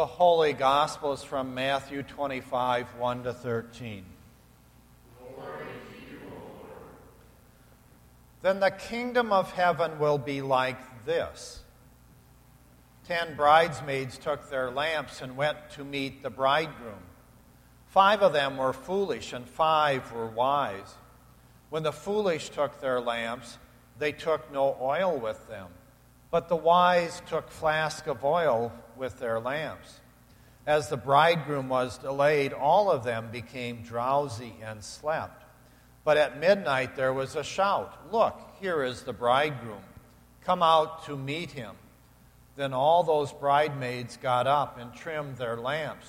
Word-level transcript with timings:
The 0.00 0.06
Holy 0.06 0.54
Gospel 0.54 1.12
is 1.12 1.22
from 1.22 1.54
Matthew 1.54 2.02
25, 2.02 2.94
1 2.96 3.22
to 3.24 3.34
13. 3.34 4.02
Then 8.40 8.60
the 8.60 8.70
kingdom 8.70 9.30
of 9.30 9.52
heaven 9.52 9.98
will 9.98 10.16
be 10.16 10.40
like 10.40 11.04
this. 11.04 11.60
Ten 13.06 13.36
bridesmaids 13.36 14.16
took 14.16 14.48
their 14.48 14.70
lamps 14.70 15.20
and 15.20 15.36
went 15.36 15.58
to 15.72 15.84
meet 15.84 16.22
the 16.22 16.30
bridegroom. 16.30 17.02
Five 17.88 18.22
of 18.22 18.32
them 18.32 18.56
were 18.56 18.72
foolish, 18.72 19.34
and 19.34 19.46
five 19.46 20.10
were 20.12 20.28
wise. 20.28 20.94
When 21.68 21.82
the 21.82 21.92
foolish 21.92 22.48
took 22.48 22.80
their 22.80 23.02
lamps, 23.02 23.58
they 23.98 24.12
took 24.12 24.50
no 24.50 24.78
oil 24.80 25.18
with 25.18 25.46
them, 25.46 25.68
but 26.30 26.48
the 26.48 26.56
wise 26.56 27.20
took 27.28 27.50
flask 27.50 28.06
of 28.06 28.24
oil 28.24 28.72
with 29.00 29.18
their 29.18 29.40
lamps. 29.40 29.98
As 30.66 30.88
the 30.88 30.96
bridegroom 30.98 31.68
was 31.70 31.98
delayed, 31.98 32.52
all 32.52 32.90
of 32.90 33.02
them 33.02 33.30
became 33.32 33.82
drowsy 33.82 34.54
and 34.62 34.84
slept. 34.84 35.42
But 36.04 36.18
at 36.18 36.38
midnight 36.38 36.94
there 36.94 37.12
was 37.12 37.34
a 37.34 37.42
shout 37.42 38.12
Look, 38.12 38.38
here 38.60 38.84
is 38.84 39.02
the 39.02 39.12
bridegroom. 39.12 39.82
Come 40.44 40.62
out 40.62 41.06
to 41.06 41.16
meet 41.16 41.50
him. 41.50 41.74
Then 42.56 42.74
all 42.74 43.02
those 43.02 43.32
bridesmaids 43.32 44.18
got 44.18 44.46
up 44.46 44.78
and 44.78 44.92
trimmed 44.92 45.38
their 45.38 45.56
lamps. 45.56 46.06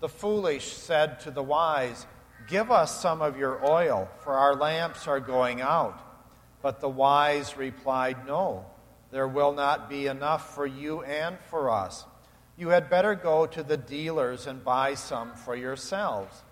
The 0.00 0.08
foolish 0.08 0.72
said 0.72 1.20
to 1.20 1.30
the 1.30 1.42
wise, 1.42 2.06
Give 2.48 2.70
us 2.70 3.00
some 3.00 3.20
of 3.20 3.36
your 3.36 3.64
oil, 3.68 4.08
for 4.20 4.32
our 4.32 4.54
lamps 4.54 5.06
are 5.06 5.20
going 5.20 5.60
out. 5.60 6.00
But 6.62 6.80
the 6.80 6.88
wise 6.88 7.56
replied, 7.56 8.26
No, 8.26 8.64
there 9.10 9.28
will 9.28 9.52
not 9.52 9.90
be 9.90 10.06
enough 10.06 10.54
for 10.54 10.66
you 10.66 11.02
and 11.02 11.38
for 11.50 11.70
us. 11.70 12.04
You 12.60 12.68
had 12.68 12.90
better 12.90 13.14
go 13.14 13.46
to 13.46 13.62
the 13.62 13.78
dealers 13.78 14.46
and 14.46 14.62
buy 14.62 14.92
some 14.92 15.32
for 15.32 15.56
yourselves. 15.56 16.42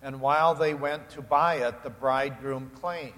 And 0.00 0.22
while 0.22 0.54
they 0.54 0.72
went 0.72 1.10
to 1.10 1.20
buy 1.20 1.56
it, 1.56 1.82
the 1.82 1.90
bridegroom 1.90 2.70
came. 2.80 3.12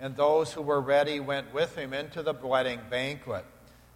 And 0.00 0.16
those 0.16 0.52
who 0.52 0.62
were 0.62 0.80
ready 0.80 1.20
went 1.20 1.54
with 1.54 1.76
him 1.76 1.92
into 1.92 2.24
the 2.24 2.32
wedding 2.32 2.80
banquet. 2.90 3.44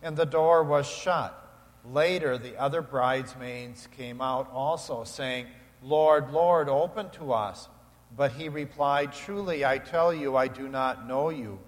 And 0.04 0.16
the 0.16 0.24
door 0.24 0.62
was 0.62 0.88
shut. 0.88 1.36
Later, 1.84 2.38
the 2.38 2.56
other 2.60 2.80
bridesmaids 2.80 3.88
came 3.96 4.20
out 4.20 4.48
also, 4.52 5.02
saying, 5.02 5.48
Lord, 5.82 6.30
Lord, 6.30 6.68
open 6.68 7.10
to 7.18 7.32
us. 7.32 7.68
But 8.16 8.30
he 8.30 8.48
replied, 8.48 9.14
Truly, 9.14 9.64
I 9.64 9.78
tell 9.78 10.14
you, 10.14 10.36
I 10.36 10.46
do 10.46 10.68
not 10.68 11.08
know 11.08 11.30
you. 11.30 11.58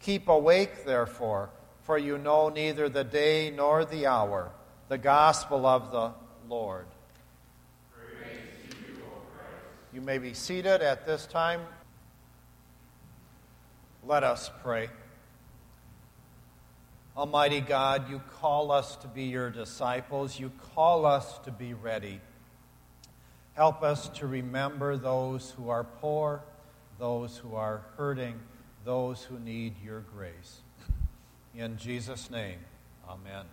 Keep 0.00 0.26
awake, 0.26 0.84
therefore, 0.84 1.50
for 1.82 1.96
you 1.96 2.18
know 2.18 2.48
neither 2.48 2.88
the 2.88 3.04
day 3.04 3.52
nor 3.54 3.84
the 3.84 4.08
hour 4.08 4.50
the 4.88 4.98
gospel 4.98 5.66
of 5.66 5.92
the 5.92 6.12
Lord. 6.48 6.86
You, 9.92 10.00
may 10.00 10.18
be 10.18 10.32
seated 10.32 10.80
at 10.80 11.06
this 11.06 11.26
time. 11.26 11.60
Let 14.06 14.22
us 14.22 14.50
pray. 14.62 14.88
Almighty 17.16 17.60
God, 17.60 18.08
you 18.08 18.20
call 18.40 18.70
us 18.70 18.96
to 18.96 19.08
be 19.08 19.24
your 19.24 19.50
disciples. 19.50 20.38
You 20.38 20.52
call 20.74 21.04
us 21.04 21.38
to 21.40 21.50
be 21.50 21.74
ready. 21.74 22.20
Help 23.54 23.82
us 23.82 24.08
to 24.10 24.26
remember 24.26 24.96
those 24.96 25.50
who 25.50 25.68
are 25.68 25.84
poor, 25.84 26.42
those 26.98 27.36
who 27.36 27.56
are 27.56 27.82
hurting, 27.96 28.38
those 28.84 29.24
who 29.24 29.38
need 29.40 29.74
your 29.84 30.00
grace. 30.00 30.60
In 31.54 31.76
Jesus' 31.76 32.30
name, 32.30 32.58
amen. 33.08 33.46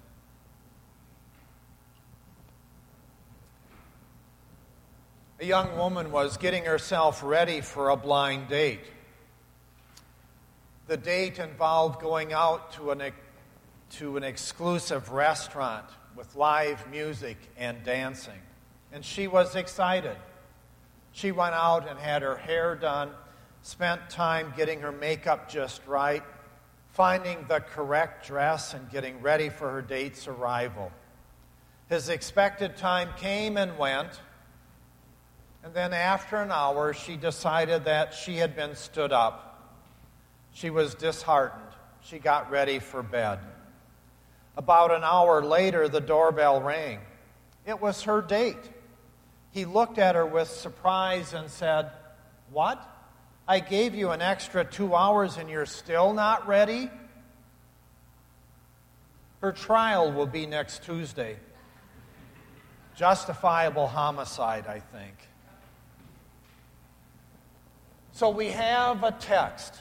A 5.37 5.45
young 5.45 5.77
woman 5.77 6.13
was 6.13 6.37
getting 6.37 6.63
herself 6.63 7.21
ready 7.21 7.59
for 7.59 7.89
a 7.89 7.97
blind 7.97 8.47
date. 8.47 8.85
The 10.87 10.95
date 10.95 11.39
involved 11.39 11.99
going 11.99 12.31
out 12.31 12.71
to 12.73 12.91
an, 12.91 13.11
to 13.97 14.15
an 14.15 14.23
exclusive 14.23 15.11
restaurant 15.11 15.87
with 16.15 16.33
live 16.37 16.89
music 16.89 17.35
and 17.57 17.83
dancing. 17.83 18.39
And 18.93 19.03
she 19.03 19.27
was 19.27 19.57
excited. 19.57 20.15
She 21.11 21.33
went 21.33 21.53
out 21.53 21.89
and 21.89 21.99
had 21.99 22.21
her 22.21 22.37
hair 22.37 22.73
done, 22.75 23.09
spent 23.61 24.09
time 24.09 24.53
getting 24.55 24.79
her 24.79 24.93
makeup 24.93 25.49
just 25.49 25.85
right, 25.85 26.23
finding 26.91 27.45
the 27.49 27.59
correct 27.59 28.25
dress, 28.25 28.73
and 28.73 28.89
getting 28.89 29.21
ready 29.21 29.49
for 29.49 29.69
her 29.69 29.81
date's 29.81 30.29
arrival. 30.29 30.93
His 31.89 32.07
expected 32.07 32.77
time 32.77 33.09
came 33.17 33.57
and 33.57 33.77
went. 33.77 34.21
And 35.65 35.73
then 35.73 35.93
after 35.93 36.37
an 36.37 36.51
hour, 36.51 36.93
she 36.93 37.17
decided 37.17 37.85
that 37.85 38.13
she 38.13 38.35
had 38.35 38.55
been 38.55 38.75
stood 38.75 39.11
up. 39.11 39.73
She 40.53 40.69
was 40.69 40.93
disheartened. 40.93 41.63
She 42.03 42.19
got 42.19 42.51
ready 42.51 42.77
for 42.77 43.01
bed. 43.01 43.39
About 44.55 44.91
an 44.91 45.03
hour 45.03 45.43
later, 45.43 45.87
the 45.87 45.99
doorbell 45.99 46.61
rang. 46.61 46.99
It 47.65 47.81
was 47.81 48.03
her 48.03 48.21
date. 48.21 48.69
He 49.53 49.65
looked 49.65 49.97
at 49.97 50.13
her 50.13 50.25
with 50.25 50.49
surprise 50.49 51.33
and 51.33 51.49
said, 51.49 51.89
What? 52.51 52.79
I 53.47 53.59
gave 53.59 53.95
you 53.95 54.11
an 54.11 54.21
extra 54.21 54.63
two 54.63 54.93
hours 54.93 55.37
and 55.37 55.49
you're 55.49 55.65
still 55.65 56.13
not 56.13 56.47
ready? 56.47 56.91
Her 59.41 59.51
trial 59.51 60.11
will 60.11 60.27
be 60.27 60.45
next 60.45 60.83
Tuesday. 60.83 61.37
Justifiable 62.95 63.87
homicide, 63.87 64.67
I 64.67 64.79
think. 64.79 65.15
So 68.15 68.29
we 68.29 68.47
have 68.47 69.03
a 69.03 69.11
text 69.11 69.73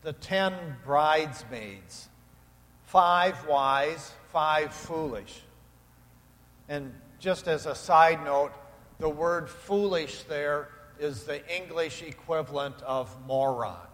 the 0.00 0.14
ten 0.14 0.54
bridesmaids, 0.86 2.08
five 2.84 3.46
wise, 3.46 4.10
five 4.32 4.72
foolish. 4.72 5.42
And 6.70 6.94
just 7.18 7.46
as 7.46 7.66
a 7.66 7.74
side 7.74 8.24
note, 8.24 8.52
the 9.00 9.10
word 9.10 9.50
foolish 9.50 10.22
there 10.22 10.68
is 10.98 11.24
the 11.24 11.42
English 11.54 12.02
equivalent 12.02 12.80
of 12.86 13.14
moron. 13.26 13.86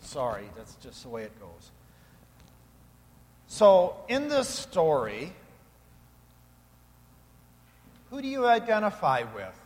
Sorry, 0.00 0.50
that's 0.56 0.74
just 0.74 1.04
the 1.04 1.10
way 1.10 1.22
it 1.22 1.38
goes. 1.38 1.70
So, 3.46 3.94
in 4.08 4.28
this 4.28 4.48
story, 4.48 5.32
who 8.10 8.20
do 8.20 8.26
you 8.26 8.48
identify 8.48 9.22
with? 9.32 9.60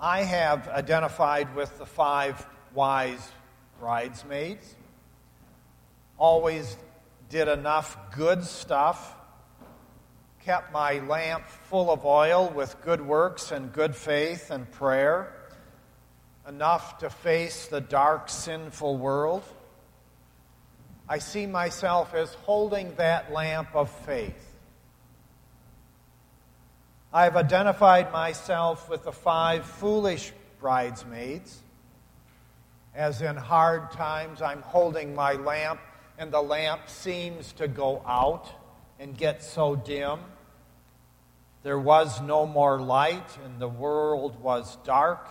I 0.00 0.22
have 0.22 0.68
identified 0.68 1.56
with 1.56 1.76
the 1.78 1.86
five 1.86 2.46
wise 2.72 3.32
bridesmaids. 3.80 4.76
Always 6.16 6.76
did 7.28 7.48
enough 7.48 7.96
good 8.12 8.44
stuff. 8.44 9.16
Kept 10.44 10.72
my 10.72 11.00
lamp 11.00 11.48
full 11.48 11.90
of 11.90 12.04
oil 12.04 12.48
with 12.48 12.80
good 12.82 13.00
works 13.00 13.50
and 13.50 13.72
good 13.72 13.96
faith 13.96 14.52
and 14.52 14.70
prayer. 14.70 15.34
Enough 16.46 16.98
to 16.98 17.10
face 17.10 17.66
the 17.66 17.80
dark, 17.80 18.28
sinful 18.28 18.96
world. 18.96 19.42
I 21.08 21.18
see 21.18 21.46
myself 21.46 22.14
as 22.14 22.34
holding 22.34 22.94
that 22.94 23.32
lamp 23.32 23.74
of 23.74 23.90
faith 23.90 24.47
I've 27.12 27.36
identified 27.36 28.12
myself 28.12 28.88
with 28.90 29.04
the 29.04 29.12
five 29.12 29.64
foolish 29.64 30.32
bridesmaids. 30.60 31.62
As 32.94 33.22
in 33.22 33.36
hard 33.36 33.92
times, 33.92 34.42
I'm 34.42 34.60
holding 34.60 35.14
my 35.14 35.32
lamp, 35.32 35.80
and 36.18 36.30
the 36.30 36.42
lamp 36.42 36.82
seems 36.88 37.52
to 37.54 37.66
go 37.66 38.02
out 38.06 38.50
and 39.00 39.16
get 39.16 39.42
so 39.42 39.74
dim. 39.74 40.18
There 41.62 41.78
was 41.78 42.20
no 42.20 42.44
more 42.44 42.78
light, 42.78 43.38
and 43.42 43.58
the 43.58 43.68
world 43.68 44.42
was 44.42 44.76
dark, 44.84 45.26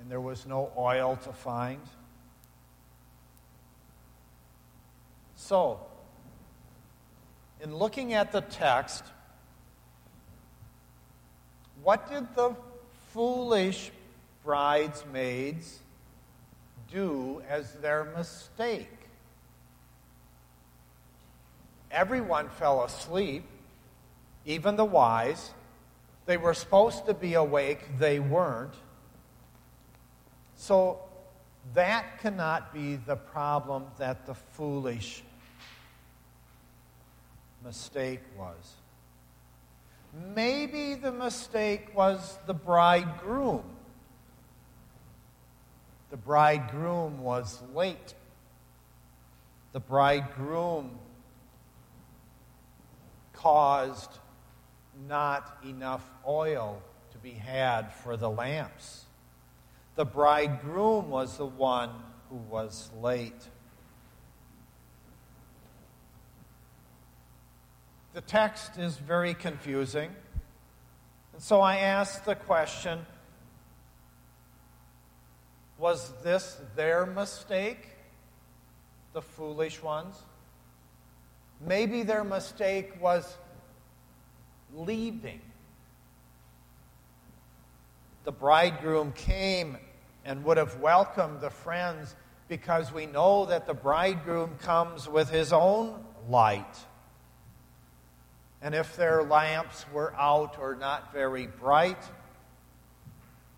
and 0.00 0.10
there 0.10 0.20
was 0.20 0.44
no 0.44 0.70
oil 0.76 1.16
to 1.24 1.32
find. 1.32 1.80
So, 5.34 5.80
in 7.62 7.74
looking 7.74 8.12
at 8.12 8.32
the 8.32 8.42
text, 8.42 9.04
what 11.82 12.10
did 12.10 12.34
the 12.34 12.54
foolish 13.12 13.90
bridesmaids 14.44 15.78
do 16.90 17.42
as 17.48 17.72
their 17.74 18.04
mistake? 18.16 18.88
Everyone 21.90 22.48
fell 22.48 22.84
asleep, 22.84 23.44
even 24.46 24.76
the 24.76 24.84
wise. 24.84 25.50
They 26.26 26.36
were 26.36 26.54
supposed 26.54 27.06
to 27.06 27.14
be 27.14 27.34
awake, 27.34 27.98
they 27.98 28.20
weren't. 28.20 28.74
So 30.56 31.00
that 31.74 32.20
cannot 32.20 32.72
be 32.72 32.96
the 32.96 33.16
problem 33.16 33.86
that 33.98 34.26
the 34.26 34.34
foolish 34.34 35.22
mistake 37.64 38.20
was. 38.38 38.79
Maybe 40.12 40.94
the 40.94 41.12
mistake 41.12 41.94
was 41.94 42.38
the 42.46 42.54
bridegroom. 42.54 43.64
The 46.10 46.16
bridegroom 46.16 47.22
was 47.22 47.62
late. 47.74 48.14
The 49.72 49.80
bridegroom 49.80 50.98
caused 53.32 54.18
not 55.08 55.58
enough 55.64 56.04
oil 56.26 56.82
to 57.12 57.18
be 57.18 57.30
had 57.30 57.92
for 57.92 58.16
the 58.16 58.30
lamps. 58.30 59.04
The 59.94 60.04
bridegroom 60.04 61.10
was 61.10 61.36
the 61.36 61.46
one 61.46 61.90
who 62.28 62.36
was 62.36 62.90
late. 63.00 63.48
The 68.12 68.20
text 68.20 68.76
is 68.76 68.96
very 68.96 69.34
confusing. 69.34 70.10
And 71.32 71.42
so 71.42 71.60
I 71.60 71.76
ask 71.76 72.24
the 72.24 72.34
question 72.34 73.06
was 75.78 76.12
this 76.22 76.58
their 76.76 77.06
mistake, 77.06 77.88
the 79.14 79.22
foolish 79.22 79.82
ones? 79.82 80.14
Maybe 81.66 82.02
their 82.02 82.24
mistake 82.24 83.00
was 83.00 83.36
leaving. 84.74 85.40
The 88.24 88.32
bridegroom 88.32 89.12
came 89.12 89.78
and 90.24 90.44
would 90.44 90.58
have 90.58 90.80
welcomed 90.80 91.40
the 91.40 91.50
friends 91.50 92.14
because 92.48 92.92
we 92.92 93.06
know 93.06 93.46
that 93.46 93.66
the 93.66 93.74
bridegroom 93.74 94.56
comes 94.58 95.08
with 95.08 95.30
his 95.30 95.52
own 95.52 96.04
light. 96.28 96.76
And 98.62 98.74
if 98.74 98.96
their 98.96 99.22
lamps 99.22 99.86
were 99.92 100.14
out 100.16 100.58
or 100.60 100.74
not 100.74 101.12
very 101.12 101.46
bright, 101.46 102.02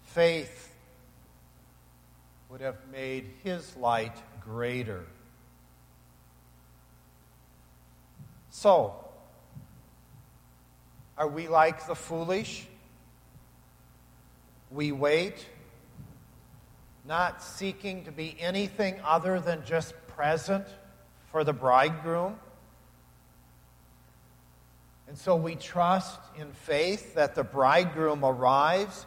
faith 0.03 0.73
would 2.49 2.61
have 2.61 2.77
made 2.93 3.31
his 3.43 3.77
light 3.77 4.17
greater. 4.45 5.05
So, 8.51 8.95
are 11.17 11.29
we 11.29 11.49
like 11.49 11.87
the 11.87 11.95
foolish? 11.95 12.67
We 14.71 14.93
wait, 14.93 15.47
not 17.05 17.43
seeking 17.43 18.05
to 18.05 18.13
be 18.13 18.37
anything 18.39 19.01
other 19.05 19.41
than 19.41 19.65
just 19.65 19.95
present 20.09 20.67
for 21.31 21.45
the 21.45 21.53
bridegroom. 21.53 22.39
And 25.13 25.19
so 25.19 25.37
we 25.37 25.57
trust 25.57 26.19
in 26.39 26.51
faith 26.53 27.17
that 27.17 27.35
the 27.35 27.45
bridegroom 27.45 28.25
arrives. 28.25 29.05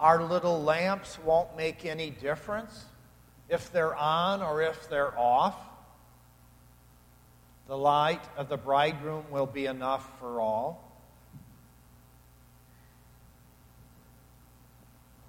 Our 0.00 0.24
little 0.24 0.60
lamps 0.60 1.20
won't 1.20 1.56
make 1.56 1.86
any 1.86 2.10
difference 2.10 2.86
if 3.48 3.70
they're 3.70 3.94
on 3.94 4.42
or 4.42 4.60
if 4.60 4.90
they're 4.90 5.16
off. 5.16 5.54
The 7.68 7.78
light 7.78 8.24
of 8.36 8.48
the 8.48 8.56
bridegroom 8.56 9.22
will 9.30 9.46
be 9.46 9.66
enough 9.66 10.18
for 10.18 10.40
all. 10.40 10.98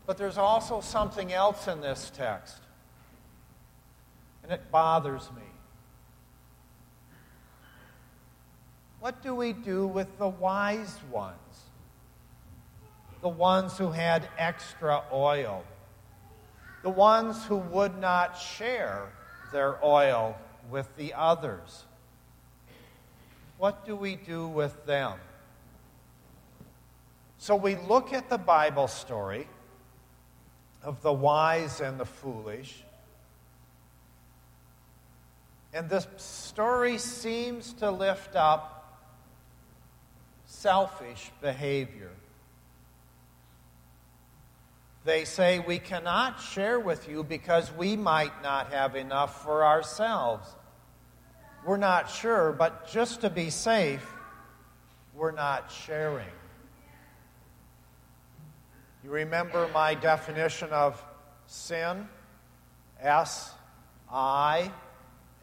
But 0.08 0.18
there's 0.18 0.40
also 0.40 0.82
something 0.82 1.32
else 1.32 1.68
in 1.68 1.80
this 1.80 2.12
text, 2.16 2.58
and 4.42 4.52
it 4.52 4.72
bothers 4.72 5.30
me. 5.36 5.44
What 9.02 9.24
do 9.24 9.34
we 9.34 9.52
do 9.52 9.88
with 9.88 10.20
the 10.20 10.28
wise 10.28 10.96
ones? 11.12 11.36
The 13.22 13.30
ones 13.30 13.76
who 13.76 13.90
had 13.90 14.30
extra 14.38 15.02
oil. 15.12 15.66
The 16.84 16.92
ones 16.92 17.44
who 17.46 17.58
would 17.58 17.98
not 17.98 18.38
share 18.38 19.12
their 19.52 19.84
oil 19.84 20.38
with 20.70 20.96
the 20.98 21.16
others. 21.16 21.86
What 23.58 23.88
do 23.88 23.96
we 23.96 24.18
do 24.18 24.48
with 24.48 24.86
them? 24.86 25.18
So 27.40 27.56
we 27.56 27.78
look 27.78 28.14
at 28.14 28.30
the 28.30 28.38
Bible 28.38 28.88
story 28.88 29.48
of 30.84 31.02
the 31.02 31.12
wise 31.12 31.82
and 31.82 32.00
the 32.00 32.06
foolish. 32.06 32.84
And 35.74 35.90
this 35.90 36.06
story 36.18 37.00
seems 37.00 37.74
to 37.74 37.90
lift 37.90 38.36
up 38.36 38.78
selfish 40.62 41.32
behavior. 41.42 42.12
They 45.04 45.26
say, 45.26 45.60
We 45.60 45.80
cannot 45.80 46.40
share 46.40 46.80
with 46.80 47.10
you 47.10 47.24
because 47.24 47.72
we 47.74 47.98
might 47.98 48.44
not 48.44 48.72
have 48.72 48.96
enough 48.96 49.44
for 49.44 49.66
ourselves. 49.66 50.48
We're 51.66 51.78
not 51.78 52.10
sure, 52.10 52.52
but 52.52 52.88
just 52.92 53.22
to 53.22 53.30
be 53.30 53.50
safe, 53.50 54.06
we're 55.16 55.32
not 55.32 55.72
sharing. 55.72 56.28
You 59.04 59.10
remember 59.10 59.68
my 59.74 59.96
definition 59.96 60.70
of 60.70 61.04
sin? 61.48 62.08
S 63.00 63.52
I 64.12 64.72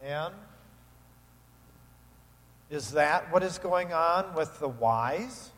N? 0.01 0.31
Is 2.69 2.91
that 2.91 3.31
what 3.31 3.43
is 3.43 3.57
going 3.57 3.93
on 3.93 4.33
with 4.35 4.59
the 4.59 4.69
wise? 4.69 5.51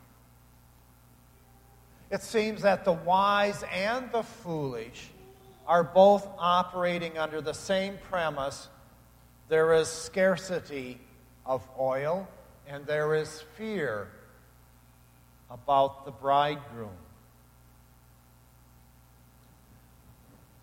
It 2.10 2.22
seems 2.22 2.62
that 2.62 2.86
the 2.86 2.94
wise 2.94 3.64
and 3.74 4.12
the 4.12 4.24
foolish 4.24 5.10
are 5.68 5.84
both 5.84 6.28
operating 6.38 7.18
under 7.18 7.42
the 7.42 7.54
same 7.54 7.98
premise 8.10 8.68
there 9.52 9.74
is 9.74 9.90
scarcity 9.90 10.98
of 11.46 11.62
oil, 11.78 12.26
and 12.70 12.86
there 12.86 13.16
is 13.16 13.44
fear 13.58 14.08
about 15.50 16.06
the 16.06 16.12
bridegroom. 16.12 16.96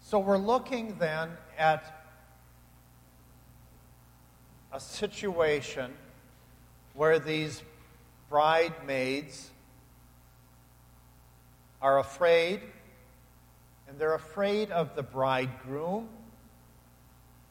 So 0.01 0.19
we're 0.19 0.39
looking 0.39 0.97
then 0.99 1.29
at 1.59 2.03
a 4.73 4.81
situation 4.81 5.93
where 6.99 7.21
these 7.21 7.63
bridesmaids 8.29 9.49
are 11.81 12.01
afraid, 12.01 12.61
and 13.87 13.97
they're 14.01 14.17
afraid 14.17 14.73
of 14.73 14.97
the 14.97 15.03
bridegroom, 15.05 16.09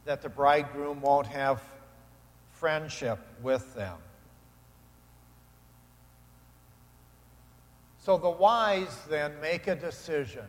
that 0.03 0.21
the 0.21 0.27
bridegroom 0.27 0.99
won't 0.99 1.27
have 1.27 1.61
friendship 2.51 3.19
with 3.41 3.73
them. 3.73 3.95
So 7.99 8.17
the 8.17 8.29
wise 8.29 8.97
then 9.09 9.39
make 9.39 9.67
a 9.67 9.75
decision 9.75 10.45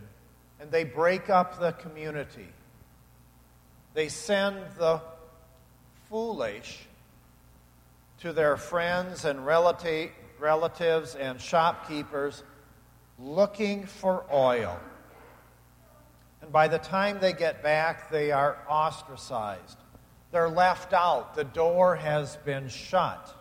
and 0.60 0.72
they 0.72 0.82
break 0.82 1.30
up 1.30 1.60
the 1.60 1.70
community. 1.70 2.48
They 3.94 4.08
send 4.08 4.56
the 4.76 5.00
foolish 6.08 6.87
to 8.20 8.32
their 8.32 8.56
friends 8.56 9.24
and 9.24 9.46
relatives 9.46 11.14
and 11.14 11.40
shopkeepers 11.40 12.42
looking 13.18 13.86
for 13.86 14.24
oil. 14.32 14.78
And 16.42 16.52
by 16.52 16.68
the 16.68 16.78
time 16.78 17.18
they 17.20 17.32
get 17.32 17.62
back, 17.62 18.10
they 18.10 18.32
are 18.32 18.58
ostracized. 18.68 19.78
They're 20.30 20.48
left 20.48 20.92
out. 20.92 21.34
The 21.34 21.44
door 21.44 21.96
has 21.96 22.36
been 22.36 22.68
shut. 22.68 23.34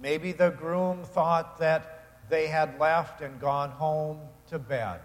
Maybe 0.00 0.32
the 0.32 0.50
groom 0.50 1.04
thought 1.04 1.58
that 1.58 2.06
they 2.28 2.46
had 2.46 2.78
left 2.78 3.20
and 3.20 3.40
gone 3.40 3.70
home 3.70 4.20
to 4.48 4.58
bed. 4.58 5.00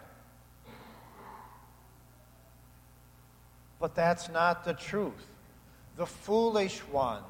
But 3.80 3.96
that's 3.96 4.30
not 4.30 4.64
the 4.64 4.74
truth. 4.74 5.26
The 5.96 6.06
foolish 6.06 6.84
ones 6.88 7.24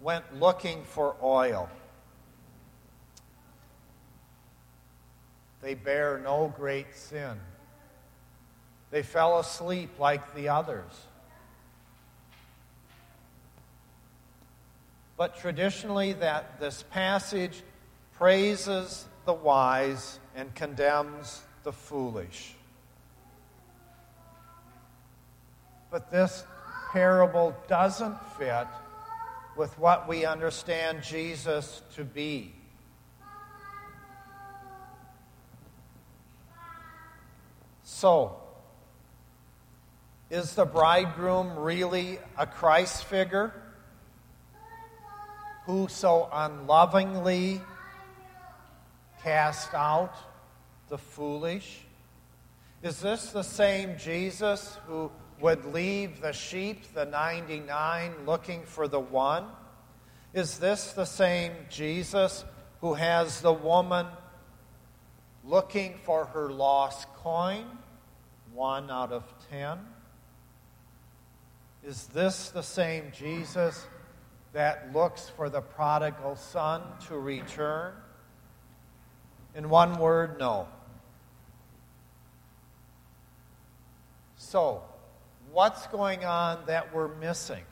went 0.00 0.38
looking 0.38 0.82
for 0.84 1.14
oil. 1.22 1.68
They 5.60 5.74
bear 5.74 6.18
no 6.18 6.52
great 6.56 6.94
sin. 6.96 7.38
They 8.90 9.02
fell 9.02 9.38
asleep 9.38 9.98
like 9.98 10.34
the 10.34 10.48
others. 10.48 10.90
But 15.16 15.38
traditionally, 15.38 16.14
that 16.14 16.58
this 16.58 16.82
passage 16.90 17.62
praises 18.14 19.06
the 19.24 19.32
wise 19.32 20.18
and 20.34 20.52
condemns 20.54 21.42
the 21.62 21.72
foolish. 21.72 22.54
But 25.92 26.10
this 26.10 26.44
parable 26.92 27.56
doesn't 27.68 28.16
fit 28.38 28.66
with 29.56 29.78
what 29.78 30.06
we 30.06 30.26
understand 30.26 31.02
Jesus 31.02 31.80
to 31.94 32.04
be. 32.04 32.52
So, 37.82 38.36
is 40.30 40.54
the 40.54 40.66
bridegroom 40.66 41.58
really 41.58 42.18
a 42.36 42.46
Christ 42.46 43.04
figure 43.04 43.52
who 45.64 45.88
so 45.88 46.28
unlovingly 46.32 47.60
cast 49.22 49.72
out 49.72 50.14
the 50.88 50.98
foolish? 50.98 51.80
Is 52.82 53.00
this 53.00 53.30
the 53.30 53.44
same 53.44 53.96
Jesus 53.96 54.76
who 54.86 55.10
would 55.42 55.64
leave 55.64 56.20
the 56.20 56.32
sheep, 56.32 56.94
the 56.94 57.04
99, 57.04 58.12
looking 58.24 58.62
for 58.62 58.86
the 58.86 59.00
one? 59.00 59.44
Is 60.32 60.58
this 60.58 60.92
the 60.92 61.04
same 61.04 61.52
Jesus 61.68 62.44
who 62.80 62.94
has 62.94 63.40
the 63.40 63.52
woman 63.52 64.06
looking 65.44 65.98
for 66.04 66.26
her 66.26 66.50
lost 66.50 67.08
coin, 67.16 67.66
one 68.54 68.88
out 68.88 69.10
of 69.10 69.24
ten? 69.50 69.78
Is 71.84 72.06
this 72.06 72.50
the 72.50 72.62
same 72.62 73.10
Jesus 73.12 73.84
that 74.52 74.92
looks 74.94 75.28
for 75.28 75.50
the 75.50 75.60
prodigal 75.60 76.36
son 76.36 76.82
to 77.08 77.18
return? 77.18 77.94
In 79.56 79.68
one 79.68 79.98
word, 79.98 80.38
no. 80.38 80.68
So, 84.36 84.82
what's 85.52 85.86
going 85.88 86.24
on 86.24 86.58
that 86.66 86.94
we're 86.94 87.14
missing? 87.16 87.62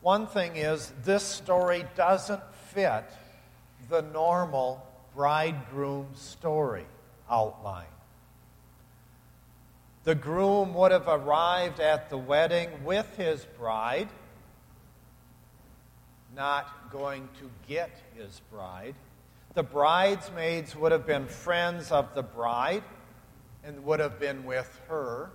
One 0.00 0.26
thing 0.26 0.56
is, 0.56 0.92
this 1.04 1.22
story 1.22 1.84
doesn't 1.96 2.42
fit 2.72 3.04
the 3.88 4.02
normal 4.02 4.86
bridegroom 5.14 6.06
story 6.14 6.86
outline. 7.30 7.84
The 10.04 10.14
groom 10.14 10.72
would 10.74 10.92
have 10.92 11.08
arrived 11.08 11.80
at 11.80 12.08
the 12.08 12.16
wedding 12.16 12.70
with 12.84 13.14
his 13.16 13.44
bride, 13.58 14.08
not 16.34 16.90
going 16.90 17.28
to 17.40 17.50
get 17.68 17.90
his 18.16 18.40
bride. 18.50 18.94
The 19.54 19.62
bridesmaids 19.62 20.74
would 20.76 20.92
have 20.92 21.06
been 21.06 21.26
friends 21.26 21.90
of 21.90 22.14
the 22.14 22.22
bride 22.22 22.84
and 23.64 23.84
would 23.84 24.00
have 24.00 24.18
been 24.18 24.44
with 24.44 24.80
her, 24.88 25.30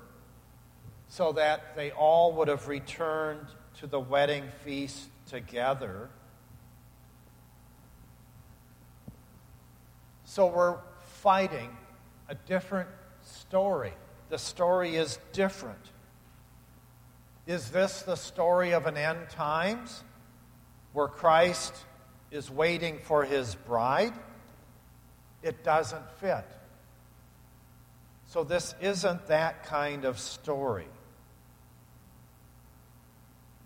so 1.07 1.31
that 1.33 1.75
they 1.75 1.91
all 1.91 2.33
would 2.33 2.47
have 2.47 2.67
returned 2.67 3.45
to 3.79 3.87
the 3.87 3.99
wedding 3.99 4.45
feast 4.63 5.09
together. 5.27 6.09
So 10.25 10.47
we're 10.47 10.77
fighting 11.21 11.69
a 12.27 12.35
different 12.35 12.89
story. 13.21 13.93
The 14.29 14.39
story 14.39 14.95
is 14.95 15.19
different. 15.31 15.91
Is 17.45 17.69
this 17.69 18.01
the 18.01 18.15
story 18.15 18.73
of 18.73 18.87
an 18.87 18.97
end 18.97 19.29
times 19.29 20.03
where 20.93 21.07
Christ 21.07 21.75
is 22.31 22.49
waiting 22.49 22.99
for 23.03 23.25
his 23.25 23.53
bride? 23.53 24.13
It 25.43 25.63
doesn't 25.63 26.09
fit. 26.19 26.45
So, 28.33 28.43
this 28.43 28.73
isn't 28.81 29.27
that 29.27 29.63
kind 29.63 30.05
of 30.05 30.17
story. 30.17 30.87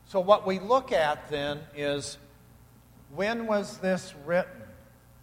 So, 0.07 0.19
what 0.19 0.45
we 0.45 0.59
look 0.59 0.91
at 0.91 1.29
then 1.29 1.61
is 1.73 2.17
when 3.15 3.47
was 3.47 3.77
this 3.77 4.13
written? 4.25 4.61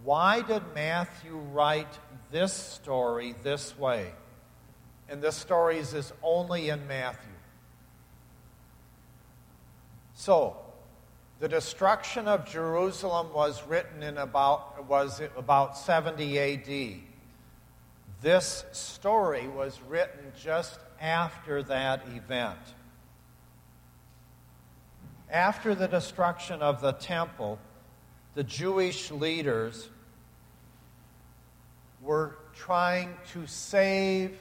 Why 0.02 0.40
did 0.40 0.62
Matthew 0.74 1.36
write 1.36 1.92
this 2.30 2.54
story 2.54 3.34
this 3.42 3.76
way? 3.76 4.12
And 5.10 5.20
this 5.20 5.36
story 5.36 5.76
is 5.76 6.10
only 6.22 6.70
in 6.70 6.88
Matthew. 6.88 7.36
So, 10.14 10.56
the 11.40 11.48
destruction 11.50 12.28
of 12.28 12.46
Jerusalem 12.46 13.30
was 13.34 13.62
written 13.66 14.02
in 14.02 14.16
about 14.16 14.88
was 14.88 15.20
about 15.36 15.76
70 15.76 16.38
AD. 16.38 17.13
This 18.25 18.64
story 18.73 19.49
was 19.49 19.78
written 19.87 20.33
just 20.40 20.81
after 20.99 21.62
that 21.64 22.09
event. 22.16 22.59
After 25.28 25.75
the 25.75 25.88
destruction 25.88 26.62
of 26.62 26.81
the 26.81 26.93
temple, 26.93 27.59
the 28.35 28.43
Jewish 28.43 29.11
leaders 29.11 29.90
were 32.00 32.38
trying 32.54 33.14
to 33.35 33.47
save 33.47 34.40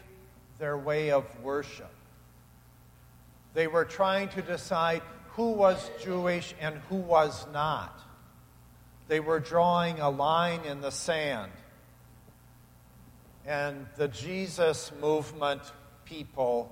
their 0.59 0.77
way 0.77 1.11
of 1.11 1.25
worship. 1.41 1.91
They 3.53 3.67
were 3.67 3.83
trying 3.83 4.29
to 4.29 4.41
decide 4.41 5.01
who 5.31 5.51
was 5.51 5.91
Jewish 6.01 6.55
and 6.61 6.77
who 6.87 6.95
was 6.95 7.45
not. 7.51 7.99
They 9.09 9.19
were 9.19 9.41
drawing 9.41 9.99
a 9.99 10.09
line 10.09 10.61
in 10.61 10.79
the 10.79 10.91
sand 10.91 11.51
and 13.45 13.85
the 13.97 14.07
Jesus 14.07 14.91
movement 15.01 15.61
people 16.05 16.71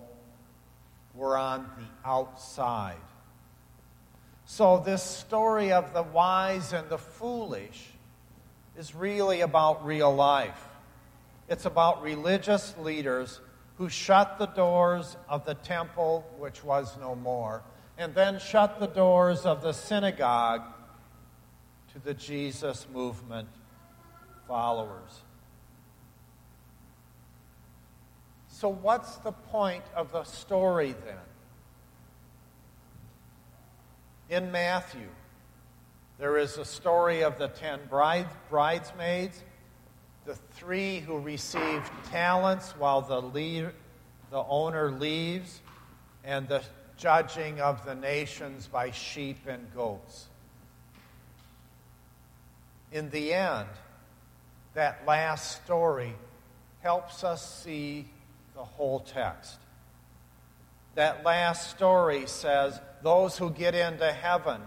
were 1.13 1.37
on 1.37 1.69
the 1.77 2.09
outside. 2.09 2.95
So, 4.45 4.79
this 4.79 5.03
story 5.03 5.71
of 5.71 5.93
the 5.93 6.03
wise 6.03 6.73
and 6.73 6.89
the 6.89 6.97
foolish 6.97 7.87
is 8.77 8.95
really 8.95 9.41
about 9.41 9.85
real 9.85 10.13
life. 10.13 10.67
It's 11.49 11.65
about 11.65 12.01
religious 12.01 12.75
leaders 12.77 13.39
who 13.77 13.89
shut 13.89 14.37
the 14.37 14.45
doors 14.47 15.17
of 15.27 15.45
the 15.45 15.55
temple, 15.55 16.25
which 16.37 16.63
was 16.63 16.97
no 16.99 17.15
more, 17.15 17.63
and 17.97 18.13
then 18.13 18.39
shut 18.39 18.79
the 18.79 18.87
doors 18.87 19.45
of 19.45 19.61
the 19.61 19.73
synagogue 19.73 20.63
to 21.93 21.99
the 21.99 22.13
Jesus 22.13 22.87
movement 22.93 23.49
followers. 24.47 25.21
So, 28.61 28.69
what's 28.69 29.15
the 29.15 29.31
point 29.31 29.83
of 29.95 30.11
the 30.11 30.23
story 30.23 30.93
then? 31.03 31.17
In 34.29 34.51
Matthew, 34.51 35.07
there 36.19 36.37
is 36.37 36.59
a 36.59 36.65
story 36.65 37.23
of 37.23 37.39
the 37.39 37.47
ten 37.47 37.79
bride, 37.89 38.27
bridesmaids, 38.51 39.41
the 40.25 40.35
three 40.35 40.99
who 40.99 41.17
received 41.17 41.89
talents 42.11 42.75
while 42.77 43.01
the, 43.01 43.71
the 44.29 44.43
owner 44.47 44.91
leaves, 44.91 45.59
and 46.23 46.47
the 46.47 46.61
judging 46.97 47.59
of 47.59 47.83
the 47.83 47.95
nations 47.95 48.67
by 48.67 48.91
sheep 48.91 49.39
and 49.47 49.73
goats. 49.73 50.27
In 52.91 53.09
the 53.09 53.33
end, 53.33 53.69
that 54.75 55.01
last 55.07 55.63
story 55.63 56.13
helps 56.83 57.23
us 57.23 57.63
see 57.63 58.05
the 58.53 58.63
whole 58.63 58.99
text. 58.99 59.59
That 60.95 61.23
last 61.23 61.69
story 61.69 62.27
says 62.27 62.79
those 63.01 63.37
who 63.37 63.49
get 63.49 63.75
into 63.75 64.11
heaven 64.11 64.61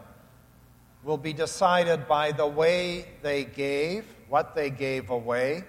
will 1.03 1.19
be 1.19 1.33
decided 1.33 2.09
by 2.09 2.33
the 2.33 2.47
way 2.47 3.07
they 3.23 3.45
gave, 3.45 4.07
what 4.29 4.55
they 4.55 4.71
gave 4.71 5.11
away, 5.11 5.65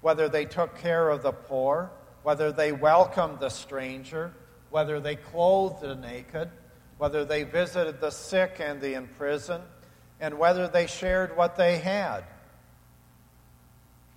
whether 0.00 0.28
they 0.28 0.44
took 0.44 0.78
care 0.78 1.10
of 1.10 1.22
the 1.22 1.32
poor, 1.32 1.90
whether 2.22 2.52
they 2.52 2.72
welcomed 2.72 3.40
the 3.40 3.48
stranger, 3.48 4.32
whether 4.70 5.00
they 5.00 5.16
clothed 5.16 5.80
the 5.80 5.96
naked, 5.96 6.48
whether 6.98 7.24
they 7.24 7.42
visited 7.42 8.00
the 8.00 8.10
sick 8.10 8.58
and 8.60 8.80
the 8.80 8.94
imprisoned, 8.94 9.64
and 10.20 10.38
whether 10.38 10.68
they 10.68 10.86
shared 10.86 11.36
what 11.36 11.56
they 11.56 11.78
had, 11.78 12.24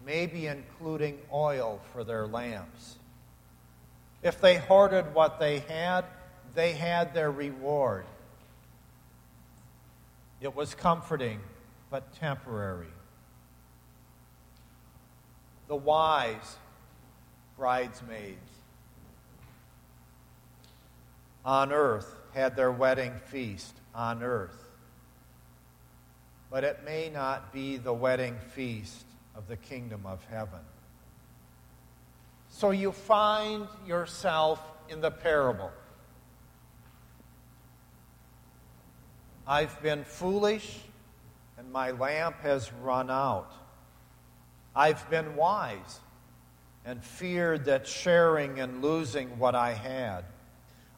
maybe 0.06 0.48
including 0.48 1.18
oil 1.32 1.80
for 1.92 2.04
their 2.04 2.28
lamps. 2.28 2.98
If 4.24 4.40
they 4.40 4.58
hoarded 4.58 5.14
what 5.14 5.40
they 5.40 5.60
had, 5.60 6.06
they 6.54 6.74
had 6.74 7.14
their 7.14 7.32
reward. 7.32 8.06
It 10.42 10.56
was 10.56 10.76
comforting, 10.76 11.40
but 11.90 12.14
temporary. 12.16 12.88
The 15.68 15.76
wise 15.76 16.58
bridesmaids 17.58 18.38
on 21.46 21.72
earth 21.72 22.16
had 22.34 22.56
their 22.56 22.72
wedding 22.72 23.14
feast 23.28 23.74
on 23.96 24.22
earth. 24.22 24.58
But 26.50 26.64
it 26.64 26.84
may 26.84 27.10
not 27.10 27.54
be 27.54 27.78
the 27.78 27.94
wedding 27.94 28.38
feast 28.54 29.06
of 29.36 29.48
the 29.48 29.58
kingdom 29.58 30.06
of 30.06 30.24
heaven. 30.26 30.60
So 32.52 32.72
you 32.72 32.92
find 32.92 33.68
yourself 33.88 34.62
in 34.90 35.02
the 35.02 35.10
parable. 35.10 35.72
I've 39.48 39.82
been 39.82 40.04
foolish, 40.04 40.80
and 41.58 41.72
my 41.72 41.92
lamp 41.92 42.42
has 42.42 42.72
run 42.84 43.10
out. 43.10 43.52
I've 44.76 45.10
been 45.10 45.36
wise 45.36 46.00
and 46.86 47.04
feared 47.04 47.66
that 47.66 47.88
sharing 47.88 48.60
and 48.60 48.82
losing 48.82 49.40
what 49.40 49.56
I 49.56 49.74
had. 49.74 50.26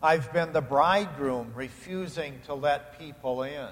I've 0.01 0.33
been 0.33 0.51
the 0.51 0.61
bridegroom 0.61 1.53
refusing 1.55 2.41
to 2.45 2.55
let 2.55 2.99
people 2.99 3.43
in. 3.43 3.69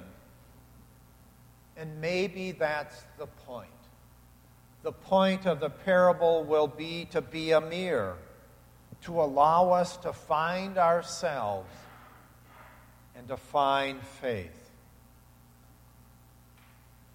And 1.75 1.99
maybe 1.99 2.51
that's 2.51 3.03
the 3.17 3.27
point. 3.27 3.69
The 4.83 4.91
point 4.91 5.45
of 5.45 5.59
the 5.59 5.69
parable 5.69 6.43
will 6.43 6.67
be 6.67 7.05
to 7.11 7.21
be 7.21 7.51
a 7.51 7.61
mirror, 7.61 8.17
to 9.03 9.21
allow 9.21 9.71
us 9.71 9.97
to 9.97 10.13
find 10.13 10.77
ourselves 10.77 11.69
and 13.15 13.27
to 13.27 13.37
find 13.37 14.01
faith. 14.21 14.71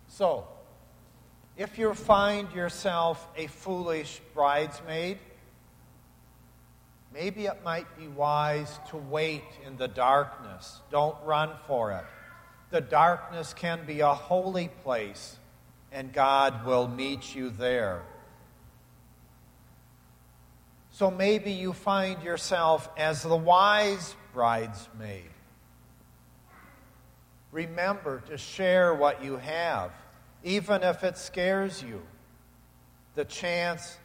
So, 0.08 0.46
if 1.56 1.78
you 1.78 1.92
find 1.94 2.52
yourself 2.52 3.26
a 3.36 3.46
foolish 3.48 4.20
bridesmaid, 4.34 5.18
maybe 7.12 7.46
it 7.46 7.64
might 7.64 7.98
be 7.98 8.08
wise 8.08 8.78
to 8.90 8.96
wait 8.96 9.44
in 9.66 9.76
the 9.76 9.88
darkness. 9.88 10.80
Don't 10.90 11.16
run 11.24 11.50
for 11.66 11.92
it. 11.92 12.04
The 12.70 12.80
darkness 12.80 13.54
can 13.54 13.86
be 13.86 14.00
a 14.00 14.12
holy 14.12 14.68
place, 14.84 15.38
and 15.96 16.12
God 16.12 16.66
will 16.66 16.86
meet 16.86 17.34
you 17.34 17.48
there. 17.48 18.02
So 20.90 21.10
maybe 21.10 21.52
you 21.52 21.72
find 21.72 22.22
yourself 22.22 22.86
as 22.98 23.22
the 23.22 23.34
wise 23.34 24.14
bridesmaid. 24.34 25.30
Remember 27.50 28.20
to 28.28 28.36
share 28.36 28.92
what 28.92 29.24
you 29.24 29.38
have 29.38 29.90
even 30.44 30.82
if 30.82 31.02
it 31.02 31.16
scares 31.16 31.82
you. 31.82 32.02
The 33.14 33.24
chance 33.24 33.96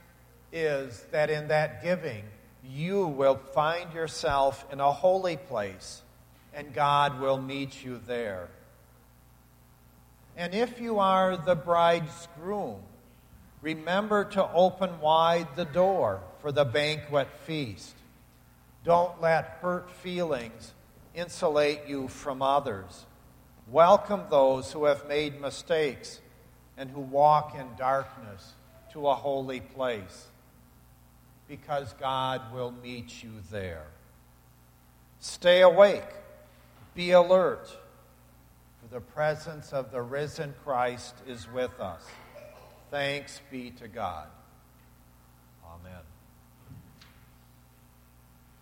is 0.54 1.06
that 1.12 1.30
in 1.30 1.50
that 1.50 1.84
giving, 1.84 2.24
you 2.64 3.08
will 3.08 3.36
find 3.36 3.94
yourself 3.94 4.66
in 4.72 4.80
a 4.80 4.94
holy 4.94 5.36
place 5.36 6.04
and 6.54 6.74
God 6.74 7.20
will 7.20 7.42
meet 7.42 7.84
you 7.84 8.00
there. 8.08 8.48
And 10.38 10.54
if 10.54 10.80
you 10.80 11.00
are 11.00 11.38
the 11.38 11.56
bride's 11.56 12.28
groom, 12.40 12.80
remember 13.62 14.26
to 14.26 14.52
open 14.52 15.00
wide 15.00 15.48
the 15.56 15.66
door 15.66 16.22
for 16.42 16.52
the 16.52 16.66
banquet 16.66 17.28
feast. 17.46 17.96
Don't 18.84 19.22
let 19.22 19.60
hurt 19.62 19.92
feelings 19.92 20.74
insulate 21.14 21.82
you 21.88 22.08
from 22.08 22.42
others. 22.42 23.06
Welcome 23.70 24.24
those 24.30 24.72
who 24.72 24.86
have 24.86 25.08
made 25.08 25.40
mistakes 25.40 26.20
and 26.78 26.90
who 26.90 27.02
walk 27.02 27.56
in 27.56 27.68
darkness 27.78 28.54
to 28.94 29.08
a 29.08 29.16
holy 29.16 29.60
place 29.60 30.28
because 31.48 31.94
God 32.00 32.54
will 32.54 32.72
meet 32.72 33.24
you 33.24 33.32
there. 33.52 33.86
Stay 35.20 35.62
awake, 35.62 36.10
be 36.96 37.12
alert, 37.12 37.70
for 38.82 38.88
the 38.94 39.02
presence 39.02 39.74
of 39.74 39.92
the 39.92 40.02
risen 40.02 40.54
Christ 40.64 41.14
is 41.28 41.48
with 41.54 41.80
us. 41.80 42.04
Thanks 42.90 43.40
be 43.52 43.70
to 43.72 43.88
God. 43.88 44.28